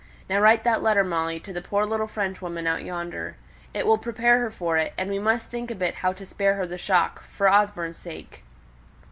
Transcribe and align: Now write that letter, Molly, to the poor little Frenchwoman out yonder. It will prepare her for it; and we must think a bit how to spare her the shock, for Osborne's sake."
Now 0.27 0.39
write 0.39 0.63
that 0.63 0.81
letter, 0.81 1.03
Molly, 1.03 1.39
to 1.41 1.53
the 1.53 1.61
poor 1.61 1.85
little 1.85 2.07
Frenchwoman 2.07 2.65
out 2.65 2.83
yonder. 2.83 3.35
It 3.71 3.85
will 3.85 3.99
prepare 3.99 4.39
her 4.39 4.49
for 4.49 4.75
it; 4.79 4.93
and 4.97 5.11
we 5.11 5.19
must 5.19 5.49
think 5.51 5.69
a 5.69 5.75
bit 5.75 5.93
how 5.93 6.11
to 6.13 6.25
spare 6.25 6.55
her 6.55 6.65
the 6.65 6.79
shock, 6.79 7.21
for 7.25 7.47
Osborne's 7.47 7.97
sake." 7.99 8.43